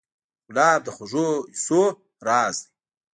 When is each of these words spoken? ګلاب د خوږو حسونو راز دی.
ګلاب 0.49 0.79
د 0.83 0.87
خوږو 0.95 1.27
حسونو 1.57 1.85
راز 2.27 2.55
دی. 2.61 2.69